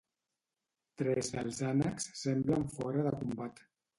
[1.01, 3.65] Tres dels ànecs semblen fora de combat.